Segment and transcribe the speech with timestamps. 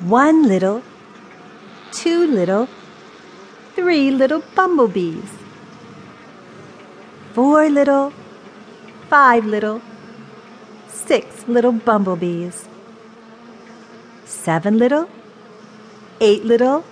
[0.00, 0.82] one little,
[1.92, 2.68] two little,
[3.74, 5.28] three little bumblebees,
[7.32, 8.12] four little,
[9.08, 9.82] five little,
[10.88, 12.68] six little bumblebees,
[14.24, 15.08] seven little,
[16.20, 16.84] eight little,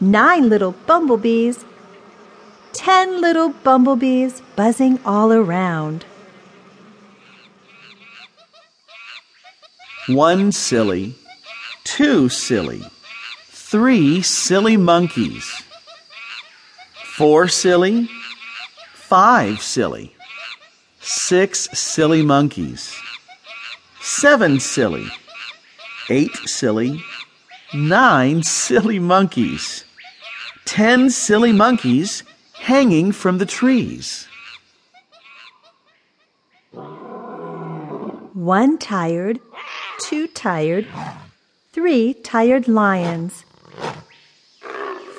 [0.00, 1.64] nine little bumblebees,
[2.72, 6.06] ten little bumblebees buzzing all around.
[10.08, 11.14] One silly,
[12.00, 12.82] two silly,
[13.50, 15.62] three silly monkeys,
[17.04, 18.08] four silly,
[18.94, 20.10] five silly,
[21.00, 22.98] six silly monkeys,
[24.00, 25.06] seven silly,
[26.08, 27.04] eight silly,
[27.74, 29.84] nine silly monkeys,
[30.64, 32.22] ten silly monkeys
[32.54, 34.26] hanging from the trees.
[38.32, 39.38] One tired,
[39.98, 40.86] two tired,
[41.72, 43.44] three tired lions,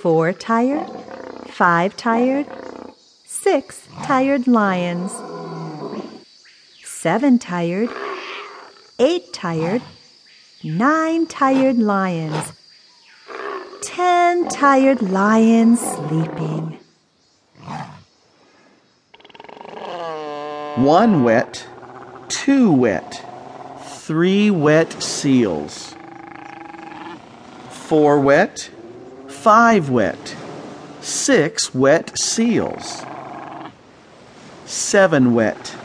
[0.02, 0.85] four tired,
[1.47, 2.45] five tired,
[3.25, 5.13] six tired lions,
[6.83, 7.89] seven tired,
[8.99, 9.81] eight tired,
[10.61, 12.52] nine tired lions,
[13.81, 16.77] ten tired lions sleeping.
[20.75, 21.66] One wet,
[22.27, 23.23] two wet,
[23.85, 25.95] three wet seals.
[27.92, 28.70] Four wet,
[29.28, 30.38] five wet,
[31.02, 33.03] six wet seals.
[34.66, 35.75] Seven wet,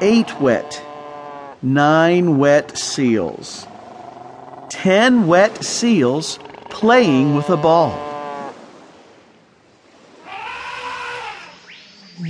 [0.00, 0.82] eight wet,
[1.60, 3.66] nine wet seals.
[4.70, 6.38] Ten wet seals
[6.70, 7.92] playing with a ball.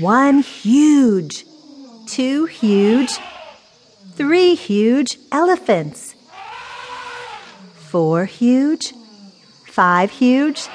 [0.01, 1.45] One huge,
[2.09, 3.17] two huge,
[4.17, 6.17] three huge elephants,
[7.91, 8.93] four huge,
[9.67, 10.69] five huge,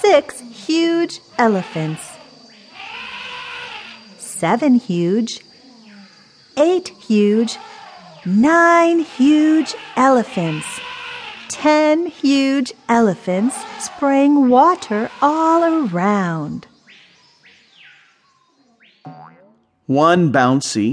[0.00, 2.02] six huge elephants,
[4.18, 5.40] seven huge,
[6.58, 7.56] eight huge,
[8.26, 10.66] nine huge elephants,
[11.48, 16.66] ten huge elephants spraying water all around.
[19.86, 20.92] One bouncy,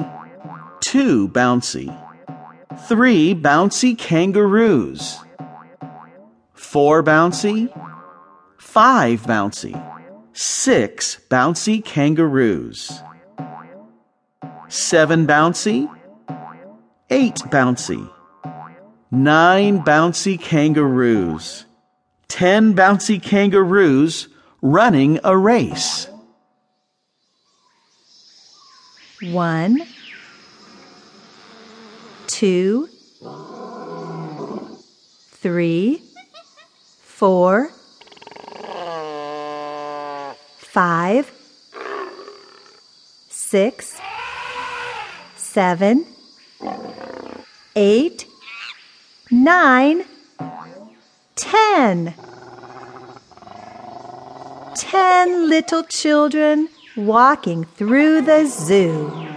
[0.80, 1.92] two bouncy,
[2.88, 5.18] three bouncy kangaroos,
[6.66, 7.70] four bouncy,
[8.58, 9.74] five bouncy,
[10.34, 13.02] six bouncy kangaroos,
[14.68, 15.88] seven bouncy,
[17.10, 18.12] eight bouncy,
[19.12, 21.66] nine bouncy kangaroos,
[22.28, 24.28] ten bouncy kangaroos
[24.62, 26.10] running a race.
[29.22, 29.82] One,
[32.28, 32.90] two,
[35.32, 36.02] three,
[37.16, 37.70] four,
[40.58, 41.32] five,
[43.30, 44.02] six,
[45.38, 46.06] seven,
[47.78, 48.28] eight,
[49.32, 50.04] nine,
[51.38, 52.14] ten.
[54.76, 59.35] Ten little children walking through the zoo.